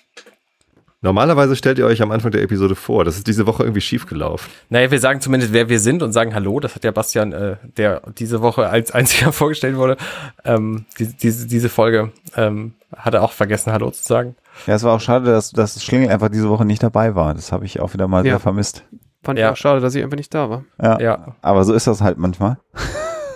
[1.03, 3.05] Normalerweise stellt ihr euch am Anfang der Episode vor.
[3.05, 4.51] Das ist diese Woche irgendwie schiefgelaufen.
[4.71, 6.59] Naja, wir sagen zumindest, wer wir sind und sagen Hallo.
[6.59, 9.97] Das hat ja Bastian, äh, der diese Woche als einziger vorgestellt wurde,
[10.45, 14.37] ähm, die, diese, diese Folge, ähm, hat er auch vergessen, Hallo zu sagen.
[14.67, 17.35] Ja, es war auch schade, dass, dass Schlingel einfach diese Woche nicht dabei war.
[17.35, 18.33] Das habe ich auch wieder mal Ja.
[18.33, 18.83] sehr vermisst.
[19.23, 19.47] Fand Ja.
[19.49, 20.65] ich auch schade, dass ich einfach nicht da war.
[20.83, 22.57] Ja, Ja, Aber so ist das halt manchmal.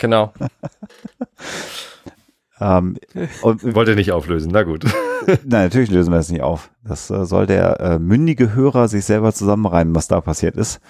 [0.00, 0.32] Genau.
[2.60, 2.96] Ähm,
[3.42, 4.50] und, Wollt ihr nicht auflösen?
[4.52, 4.84] Na gut.
[5.26, 6.70] Nein, natürlich lösen wir das nicht auf.
[6.84, 10.80] Das äh, soll der äh, mündige Hörer sich selber zusammenreimen, was da passiert ist.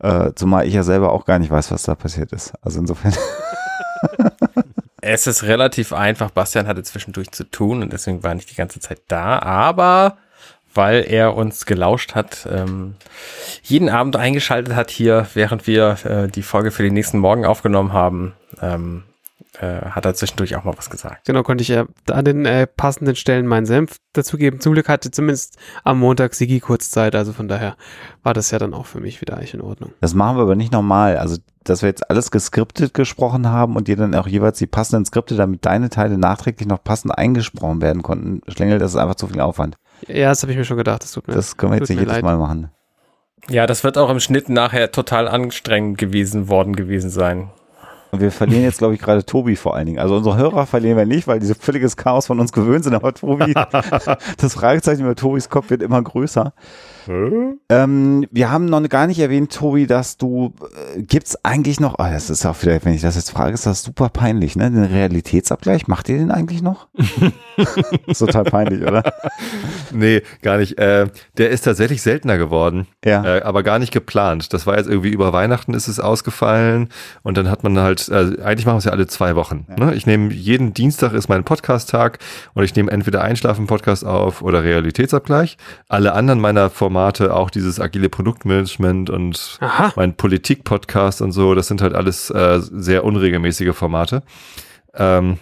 [0.00, 2.52] Äh, zumal ich ja selber auch gar nicht weiß, was da passiert ist.
[2.60, 3.14] Also insofern.
[5.00, 6.30] Es ist relativ einfach.
[6.30, 9.38] Bastian hatte zwischendurch zu tun und deswegen war er nicht die ganze Zeit da.
[9.38, 10.18] Aber
[10.74, 12.94] weil er uns gelauscht hat, ähm,
[13.62, 17.92] jeden Abend eingeschaltet hat hier, während wir äh, die Folge für den nächsten Morgen aufgenommen
[17.92, 19.04] haben, ähm,
[19.60, 21.26] äh, hat er zwischendurch auch mal was gesagt.
[21.26, 24.60] Genau, konnte ich ja an den äh, passenden Stellen meinen Senf dazugeben.
[24.60, 27.76] Zum Glück hatte zumindest am Montag Sigi kurz Zeit, also von daher
[28.22, 29.92] war das ja dann auch für mich wieder eigentlich in Ordnung.
[30.00, 31.18] Das machen wir aber nicht normal.
[31.18, 35.04] Also, dass wir jetzt alles geskriptet gesprochen haben und dir dann auch jeweils die passenden
[35.04, 38.40] Skripte, damit deine Teile nachträglich noch passend eingesprochen werden konnten.
[38.48, 39.76] Schlingel, das ist einfach zu viel Aufwand.
[40.08, 41.98] Ja, das habe ich mir schon gedacht, das tut mir Das können wir jetzt nicht
[41.98, 42.24] jedes leid.
[42.24, 42.70] Mal machen.
[43.48, 47.50] Ja, das wird auch im Schnitt nachher total anstrengend gewesen worden gewesen sein.
[48.10, 49.98] Und wir verlieren jetzt, glaube ich, gerade Tobi vor allen Dingen.
[49.98, 52.94] Also unsere Hörer verlieren wir nicht, weil diese völliges Chaos von uns gewöhnt sind.
[52.94, 53.52] Aber Tobi,
[54.36, 56.52] das Fragezeichen über Tobis Kopf wird immer größer.
[57.08, 60.52] Ähm, wir haben noch gar nicht erwähnt, Tobi, dass du,
[60.96, 63.66] äh, gibt's eigentlich noch, oh, das ist auch wieder, wenn ich das jetzt frage, ist
[63.66, 64.70] das super peinlich, ne?
[64.70, 66.88] Den Realitätsabgleich, macht ihr den eigentlich noch?
[68.06, 69.02] ist total peinlich, oder?
[69.92, 70.78] Nee, gar nicht.
[70.78, 73.24] Äh, der ist tatsächlich seltener geworden, Ja.
[73.38, 74.52] äh, aber gar nicht geplant.
[74.52, 76.88] Das war jetzt irgendwie über Weihnachten ist es ausgefallen
[77.22, 79.66] und dann hat man halt, äh, eigentlich machen wir es ja alle zwei Wochen.
[79.78, 79.94] Ne?
[79.94, 82.18] Ich nehme jeden Dienstag ist mein Podcast-Tag
[82.54, 85.56] und ich nehme entweder Einschlafen-Podcast auf oder Realitätsabgleich.
[85.88, 89.92] Alle anderen meiner Formate, auch dieses agile Produktmanagement und Aha.
[89.96, 94.22] mein Politik-Podcast und so, das sind halt alles äh, sehr unregelmäßige Formate.
[94.94, 95.38] Ähm,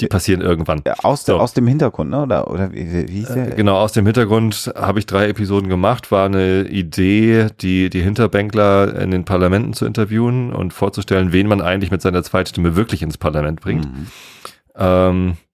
[0.00, 0.80] die passieren irgendwann.
[1.02, 1.40] Aus, der, So.
[1.42, 2.22] aus dem Hintergrund, ne?
[2.22, 3.50] Oder, oder wie, wie hieß der?
[3.50, 8.98] Genau, aus dem Hintergrund habe ich drei Episoden gemacht, war eine Idee, die, die Hinterbänkler
[8.98, 13.18] in den Parlamenten zu interviewen und vorzustellen, wen man eigentlich mit seiner Zweitstimme wirklich ins
[13.18, 13.84] Parlament bringt.
[13.84, 14.06] Mhm.
[14.76, 15.49] Ähm, äh,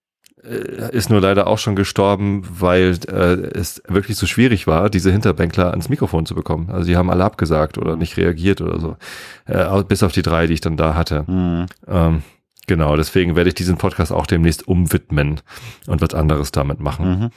[0.47, 5.71] ist nur leider auch schon gestorben, weil äh, es wirklich so schwierig war, diese Hinterbänkler
[5.71, 6.69] ans Mikrofon zu bekommen.
[6.71, 8.97] Also die haben alle abgesagt oder nicht reagiert oder so.
[9.45, 11.25] Äh, bis auf die drei, die ich dann da hatte.
[11.27, 11.65] Mhm.
[11.87, 12.23] Ähm,
[12.65, 15.41] genau, deswegen werde ich diesen Podcast auch demnächst umwidmen
[15.87, 17.19] und was anderes damit machen.
[17.19, 17.29] Mhm.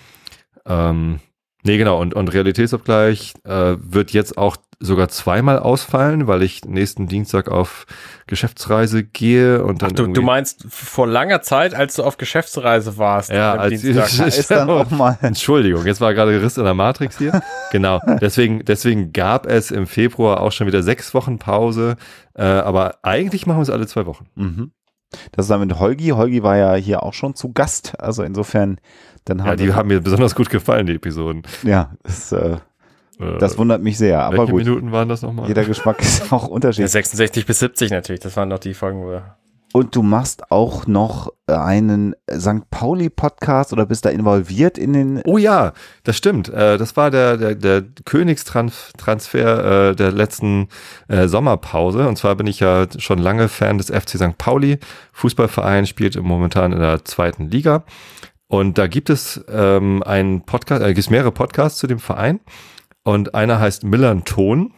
[0.67, 1.21] Ähm,
[1.63, 7.07] nee, genau, und, und Realitätsabgleich äh, wird jetzt auch sogar zweimal ausfallen, weil ich nächsten
[7.07, 7.87] Dienstag auf
[8.27, 9.91] Geschäftsreise gehe und dann.
[9.93, 13.31] Ach, du, du meinst vor langer Zeit, als du auf Geschäftsreise warst.
[13.31, 14.11] Ja, am als Dienstag.
[14.21, 15.19] Da ist dann auch mal.
[15.21, 17.43] Entschuldigung, jetzt war gerade Riss in der Matrix hier.
[17.73, 21.97] genau, deswegen, deswegen gab es im Februar auch schon wieder sechs Wochen Pause,
[22.35, 24.27] äh, aber eigentlich machen wir es alle zwei Wochen.
[24.35, 24.73] Mhm.
[25.33, 26.09] Das ist dann mit Holgi.
[26.09, 27.99] Holgi war ja hier auch schon zu Gast.
[28.01, 28.79] Also insofern,
[29.25, 31.43] dann Ja, haben die wir, haben mir besonders gut gefallen, die Episoden.
[31.63, 32.57] ja, das, äh,
[33.19, 34.23] Äh, das wundert mich sehr.
[34.23, 35.47] Aber welche gut, Minuten waren das nochmal?
[35.49, 36.91] jeder Geschmack ist auch Ja, unterschiedlich.
[36.93, 39.37] 66 bis 70 natürlich, das waren noch die Folgen, wo wir
[39.73, 42.69] Und du machst auch noch einen St.
[42.71, 45.23] Pauli Podcast oder bist da involviert in den.
[45.25, 46.49] Oh ja, das stimmt.
[46.49, 50.69] Äh, das war der, der, der Königstransfer äh, der letzten
[51.07, 52.09] äh, Sommerpause.
[52.09, 54.39] Und zwar bin ich ja schon lange Fan des FC St.
[54.39, 54.79] Pauli.
[55.13, 57.85] Fußballverein spielt momentan in der zweiten Liga.
[58.49, 62.41] Und da gibt es ähm, einen Podcast, äh, gibt es mehrere Podcasts zu dem Verein.
[63.05, 64.73] Und einer heißt Millern Ton.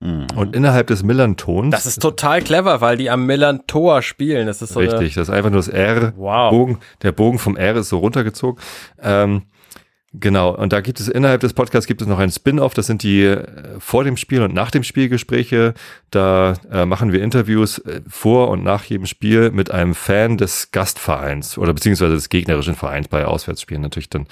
[0.00, 0.26] Mhm.
[0.34, 1.70] Und innerhalb des Millern Tons.
[1.70, 4.46] Das ist total clever, weil die am Millern Tor spielen.
[4.46, 6.14] Das ist so Richtig, das ist einfach nur das R.
[6.16, 6.50] Wow.
[6.50, 8.60] Bogen, der Bogen vom R ist so runtergezogen.
[9.02, 9.42] Ähm,
[10.12, 13.04] Genau, und da gibt es innerhalb des Podcasts gibt es noch ein Spin-off, das sind
[13.04, 13.46] die äh,
[13.78, 15.72] vor dem Spiel und nach dem Spiel Gespräche.
[16.10, 20.72] Da äh, machen wir Interviews äh, vor und nach jedem Spiel mit einem Fan des
[20.72, 24.26] Gastvereins oder beziehungsweise des gegnerischen Vereins bei Auswärtsspielen natürlich dann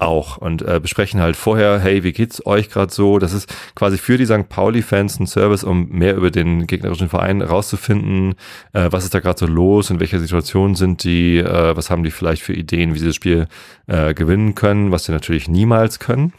[0.00, 3.18] auch und äh, besprechen halt vorher, hey, wie geht's euch gerade so?
[3.18, 4.48] Das ist quasi für die St.
[4.48, 8.34] Pauli-Fans ein Service, um mehr über den gegnerischen Verein rauszufinden.
[8.72, 9.90] Äh, was ist da gerade so los?
[9.90, 11.38] In welcher Situation sind die?
[11.38, 13.46] Äh, was haben die vielleicht für Ideen, wie sie das Spiel
[13.86, 16.32] äh, gewinnen können, was sie natürlich niemals können?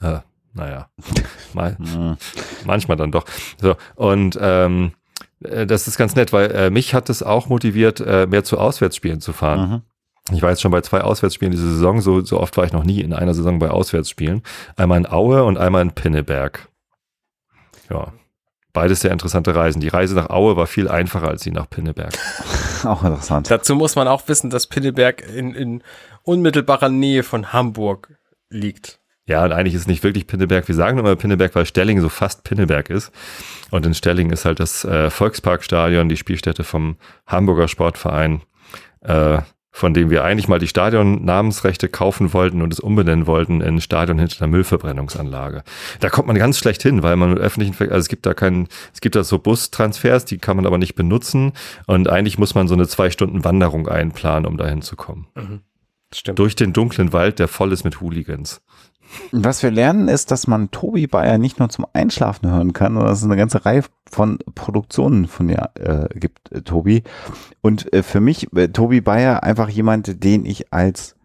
[0.00, 0.18] Äh,
[0.54, 0.88] naja,
[1.54, 1.76] mal,
[2.64, 3.24] manchmal dann doch.
[3.60, 4.92] So, und ähm,
[5.40, 8.58] äh, das ist ganz nett, weil äh, mich hat es auch motiviert, äh, mehr zu
[8.58, 9.70] Auswärtsspielen zu fahren.
[9.70, 9.82] Mhm.
[10.32, 12.84] Ich war jetzt schon bei zwei Auswärtsspielen diese Saison, so, so oft war ich noch
[12.84, 14.42] nie in einer Saison bei Auswärtsspielen.
[14.76, 16.68] Einmal in Aue und einmal in Pinneberg.
[17.90, 18.12] Ja,
[18.72, 19.80] beides sehr interessante Reisen.
[19.80, 22.12] Die Reise nach Aue war viel einfacher als die nach Pinneberg.
[22.84, 23.50] Auch interessant.
[23.50, 25.82] Dazu muss man auch wissen, dass Pinneberg in, in
[26.22, 28.16] unmittelbarer Nähe von Hamburg
[28.50, 29.00] liegt.
[29.26, 30.68] Ja, und eigentlich ist es nicht wirklich Pinneberg.
[30.68, 33.12] Wir sagen immer Pinneberg, weil Stelling so fast Pinneberg ist.
[33.70, 38.42] Und in Stelling ist halt das äh, Volksparkstadion, die Spielstätte vom Hamburger Sportverein,
[39.02, 39.40] äh,
[39.78, 44.18] von dem wir eigentlich mal die Stadionnamensrechte kaufen wollten und es umbenennen wollten in Stadion
[44.18, 45.62] hinter der Müllverbrennungsanlage.
[46.00, 48.34] Da kommt man ganz schlecht hin, weil man mit öffentlichen, Ver also es gibt da
[48.34, 51.52] keinen, es gibt da so Bustransfers, die kann man aber nicht benutzen
[51.86, 55.28] und eigentlich muss man so eine zwei Stunden Wanderung einplanen, um da hinzukommen.
[56.12, 56.40] Stimmt.
[56.40, 58.60] Durch den dunklen Wald, der voll ist mit Hooligans.
[59.32, 63.10] Was wir lernen, ist, dass man Tobi Bayer nicht nur zum Einschlafen hören kann, sondern
[63.10, 67.02] dass es eine ganze Reihe von Produktionen von dir äh, gibt, äh, Tobi.
[67.60, 71.16] Und äh, für mich, äh, Tobi Bayer, einfach jemand, den ich als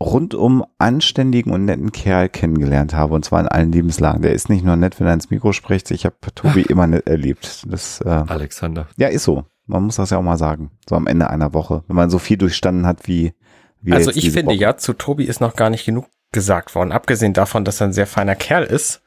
[0.00, 4.22] rundum anständigen und netten Kerl kennengelernt habe, und zwar in allen Lebenslagen.
[4.22, 7.06] Der ist nicht nur nett, wenn er ins Mikro spricht, ich habe Tobi immer nett
[7.06, 7.64] erlebt.
[7.68, 8.88] Das, äh, Alexander.
[8.96, 9.44] ja, ist so.
[9.66, 10.72] Man muss das ja auch mal sagen.
[10.88, 13.32] So am Ende einer Woche, wenn man so viel durchstanden hat wie,
[13.80, 14.56] wie Also ich finde Woche.
[14.56, 16.92] ja, zu Tobi ist noch gar nicht genug gesagt worden.
[16.92, 19.02] Abgesehen davon, dass er ein sehr feiner Kerl ist,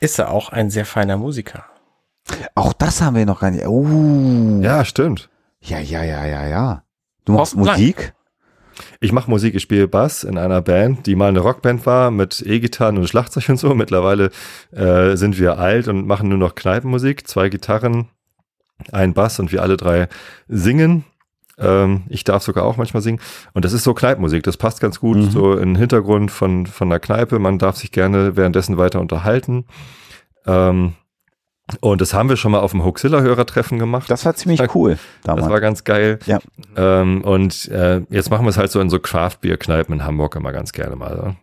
[0.00, 1.64] ist er auch ein sehr feiner Musiker.
[2.54, 3.66] Auch das haben wir noch gar nicht.
[3.66, 4.60] Uh.
[4.62, 5.30] Ja, stimmt.
[5.60, 6.82] Ja, ja, ja, ja, ja.
[7.24, 7.56] Du machst.
[7.56, 8.14] Musik?
[9.00, 12.42] Ich mache Musik, ich spiele Bass in einer Band, die mal eine Rockband war mit
[12.44, 13.74] E-Gitarren und Schlagzeug und so.
[13.74, 14.30] Mittlerweile
[14.72, 18.08] äh, sind wir alt und machen nur noch Kneipenmusik, zwei Gitarren,
[18.92, 20.08] ein Bass und wir alle drei
[20.48, 21.04] singen.
[21.58, 23.20] Ähm, ich darf sogar auch manchmal singen.
[23.54, 25.30] Und das ist so Kneipenmusik, das passt ganz gut Mhm.
[25.30, 27.38] so in den Hintergrund von, von der Kneipe.
[27.38, 29.64] Man darf sich gerne währenddessen weiter unterhalten.
[30.46, 30.94] Ähm,
[31.80, 34.08] und das haben wir schon mal auf dem Hoaxilla-Hörertreffen gemacht.
[34.08, 35.48] Das war ziemlich Das cool Das damals.
[35.50, 36.20] war ganz geil.
[36.26, 36.38] Ja.
[36.76, 40.52] Ähm, und äh, jetzt machen wir es halt so in so Craft-Bier-Kneipen in Hamburg immer
[40.52, 41.34] ganz gerne mal.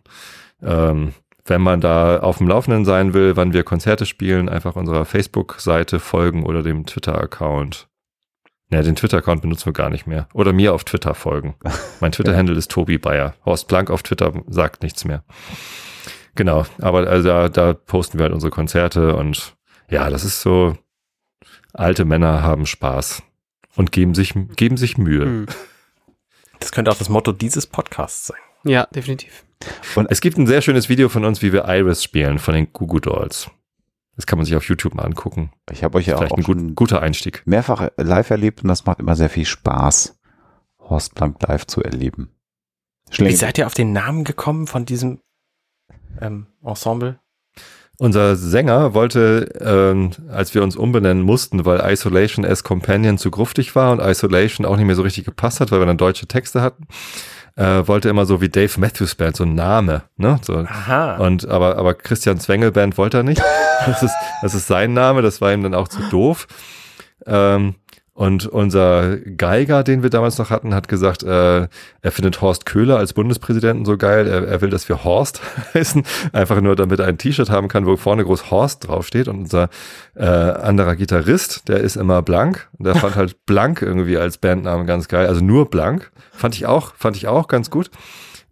[0.62, 0.66] So.
[0.66, 1.12] Ähm,
[1.44, 6.00] wenn man da auf dem Laufenden sein will, wann wir Konzerte spielen, einfach unserer Facebook-Seite
[6.00, 7.88] folgen oder dem Twitter-Account.
[8.74, 10.26] Ne, den Twitter-Account benutzen wir gar nicht mehr.
[10.34, 11.54] Oder mir auf Twitter folgen.
[12.00, 13.34] Mein Twitter-Handle ist Tobi Bayer.
[13.46, 15.22] Horst Blank auf Twitter sagt nichts mehr.
[16.34, 19.54] Genau, aber also da, da posten wir halt unsere Konzerte und
[19.88, 20.76] ja, das ist so,
[21.72, 23.22] alte Männer haben Spaß
[23.76, 25.24] und geben sich, geben sich Mühe.
[25.24, 25.46] Hm.
[26.58, 28.40] Das könnte auch das Motto dieses Podcasts sein.
[28.64, 29.44] Ja, definitiv.
[30.08, 32.88] Es gibt ein sehr schönes Video von uns, wie wir Iris spielen, von den Goo
[32.88, 33.48] Goo Dolls.
[34.16, 35.50] Das kann man sich auf YouTube mal angucken.
[35.70, 37.42] Ich habe euch ja Vielleicht auch ein gut, schon guter Einstieg.
[37.46, 40.18] mehrfach live erlebt und das macht immer sehr viel Spaß,
[40.78, 42.30] Horst Blank live zu erleben.
[43.08, 43.36] Wie Schläge.
[43.36, 45.20] seid ihr auf den Namen gekommen von diesem
[46.20, 47.18] ähm, Ensemble?
[47.98, 53.76] Unser Sänger wollte, ähm, als wir uns umbenennen mussten, weil Isolation as Companion zu gruftig
[53.76, 56.60] war und Isolation auch nicht mehr so richtig gepasst hat, weil wir dann deutsche Texte
[56.60, 56.88] hatten,
[57.56, 60.38] äh, wollte immer so wie Dave Matthews Band, so ein Name, ne?
[60.42, 61.16] So, Aha.
[61.16, 63.42] Und aber, aber Christian Zwengel Band wollte er nicht.
[63.86, 66.46] Das ist, das ist sein Name, das war ihm dann auch zu doof.
[67.26, 67.74] Ähm,
[68.16, 71.66] und unser Geiger, den wir damals noch hatten, hat gesagt, äh,
[72.00, 74.28] er findet Horst Köhler als Bundespräsidenten so geil.
[74.28, 75.40] Er, er will, dass wir Horst
[75.74, 79.26] heißen, einfach nur damit er ein T-Shirt haben kann, wo vorne groß Horst draufsteht.
[79.26, 79.68] Und unser
[80.14, 82.68] äh, anderer Gitarrist, der ist immer blank.
[82.78, 85.26] Und der fand halt blank irgendwie als Bandnamen ganz geil.
[85.26, 86.12] Also nur blank.
[86.30, 87.90] Fand ich auch, fand ich auch ganz gut.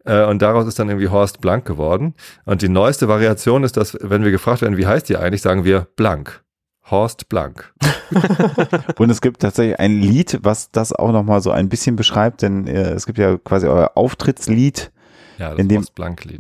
[0.05, 2.15] Äh, Und daraus ist dann irgendwie Horst Blank geworden.
[2.45, 5.63] Und die neueste Variation ist, dass, wenn wir gefragt werden, wie heißt ihr eigentlich, sagen
[5.63, 6.43] wir Blank.
[6.91, 7.73] Horst Blank.
[8.99, 12.67] Und es gibt tatsächlich ein Lied, was das auch nochmal so ein bisschen beschreibt, denn
[12.67, 14.91] äh, es gibt ja quasi euer Auftrittslied,
[15.39, 15.87] Ja, das In dem-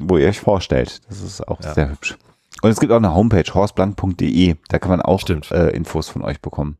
[0.00, 1.00] wo ihr euch vorstellt.
[1.08, 1.74] Das ist auch Ja.
[1.74, 2.16] sehr hübsch.
[2.60, 6.40] Und es gibt auch eine Homepage, horstblank.de, da kann man auch äh, Infos von euch
[6.40, 6.76] bekommen.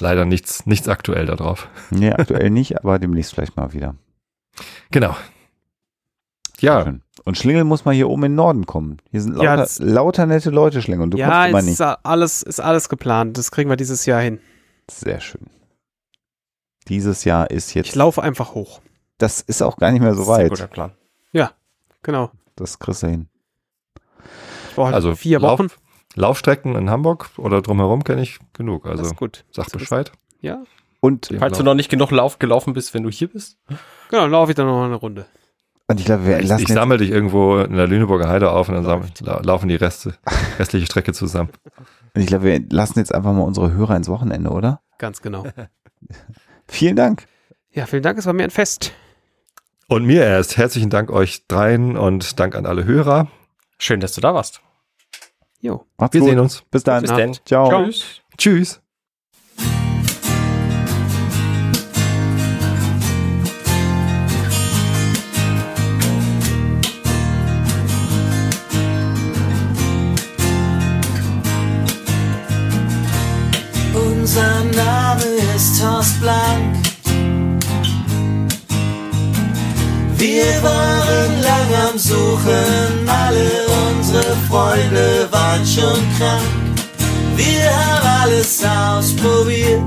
[0.00, 1.68] Leider nichts, nichts aktuell da drauf.
[1.90, 3.94] Nee, aktuell nicht, aber demnächst vielleicht mal wieder.
[4.90, 5.16] Genau.
[6.60, 7.02] Ja, Schön.
[7.24, 8.98] Und Schlingel muss mal hier oben in den Norden kommen.
[9.10, 11.02] Hier sind lauter, Ja, das- lauter nette Leute, Schlingel.
[11.04, 11.72] Und du ja, kommst immer nicht.
[11.72, 13.38] ist alles, ist alles geplant.
[13.38, 14.40] Das kriegen wir dieses Jahr hin.
[14.90, 15.46] Sehr schön.
[16.88, 18.80] Dieses Jahr ist Ich jetzt, laufe einfach hoch.
[19.18, 20.50] das ist auch gar nicht mehr so Sehr weit.
[20.50, 20.92] guter Plan.
[21.32, 21.52] Ja.
[22.02, 22.30] Genau.
[22.56, 23.28] Das kriegst du hin.
[24.68, 25.68] Ich brauche halt Also vier Lauf- Wochen.
[26.14, 28.82] Laufstrecken in Hamburg oder drumherum kenne ich genug.
[28.84, 29.44] das Also ist gut.
[29.52, 30.12] sag Das ist- Bescheid.
[30.40, 30.64] Ja,
[31.00, 33.58] Und, Falls du Lauf- noch nicht genug Lauf gelaufen bist, wenn du hier bist.
[34.08, 35.26] genau, dann laufe ich dann noch mal eine Runde.
[35.92, 38.68] Und ich glaube, wir ich, lassen ich sammle dich irgendwo in der Lüneburger Heide auf
[38.68, 40.14] und dann sammel, la laufen die Reste,
[40.58, 41.50] restliche Strecke zusammen.
[42.14, 44.80] und ich glaube, wir lassen jetzt einfach mal unsere Hörer ins Wochenende, oder?
[44.98, 45.46] Ganz genau.
[46.66, 47.26] Vielen Dank.
[47.74, 48.92] Ja, vielen Dank, es war mir ein Fest.
[49.88, 53.28] Und mir erst herzlichen Dank euch dreien und Dank an alle Hörer.
[53.78, 54.60] Schön, dass du da warst.
[55.60, 55.86] Jo.
[55.96, 56.30] Macht's Wir gut.
[56.30, 56.62] sehen uns.
[56.70, 57.02] Bis dann.
[57.02, 57.34] Bis denn.
[57.44, 57.68] Ciao.
[57.68, 57.84] Ciao.
[57.84, 58.20] Tschüss.
[58.36, 58.81] Tschüss.
[85.74, 86.42] Schon krank.
[87.36, 89.80] Wir haben alles ausprobiert.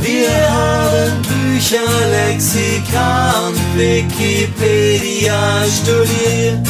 [0.00, 6.66] Wir haben Bücher, Lexika und Wikipedia studiert.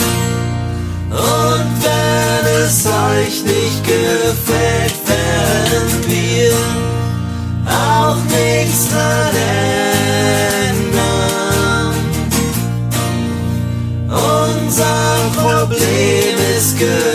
[1.11, 6.53] Und wenn es euch nicht gefällt, werden wir
[7.67, 9.32] auch nichts dran
[16.83, 17.12] Problem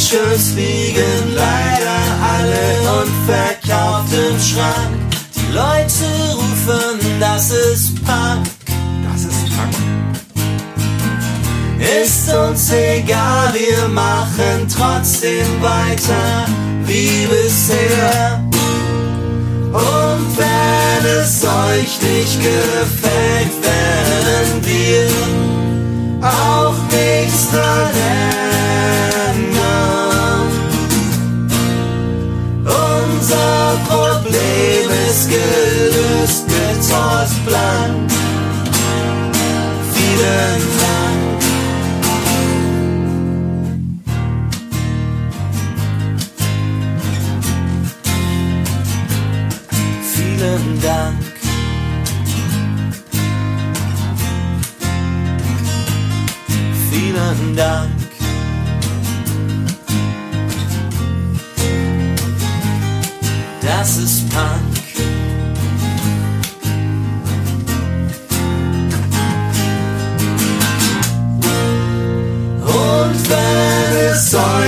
[0.00, 2.00] T-Shirts liegen leider
[2.32, 4.96] alle unverkauft im Schrank.
[5.36, 8.46] Die Leute rufen, das ist Punk.
[9.04, 9.76] Das ist Punk.
[12.02, 16.46] Ist uns egal, wir machen trotzdem weiter
[16.86, 18.42] wie bisher.
[19.70, 25.39] Und wenn es euch nicht gefällt, werden wir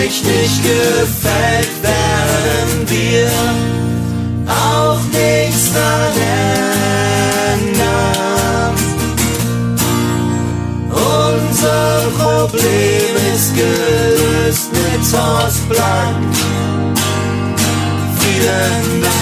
[0.02, 3.30] euch nicht gefällt, werden wir
[4.48, 6.12] auch nichts dran
[7.54, 8.74] ändern.
[10.90, 16.34] Unser Problem ist gelöst mit Horst Blank.
[18.18, 19.21] Vielen Dank.